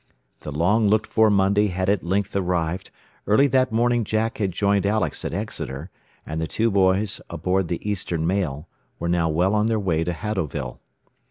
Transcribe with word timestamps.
The 0.39 0.51
long 0.51 0.87
looked 0.87 1.05
for 1.05 1.29
Monday 1.29 1.67
had 1.67 1.87
at 1.87 2.03
length 2.03 2.35
arrived, 2.35 2.89
early 3.27 3.45
that 3.45 3.71
morning 3.71 4.03
Jack 4.03 4.39
had 4.39 4.51
joined 4.51 4.83
Alex 4.87 5.23
at 5.23 5.31
Exeter, 5.31 5.91
and 6.25 6.41
the 6.41 6.47
two 6.47 6.71
boys, 6.71 7.21
aboard 7.29 7.67
the 7.67 7.87
Eastern 7.87 8.25
Mail, 8.25 8.67
were 8.97 9.07
now 9.09 9.29
well 9.29 9.53
on 9.53 9.67
their 9.67 9.79
way 9.79 10.03
to 10.03 10.11
Haddowville. 10.11 10.79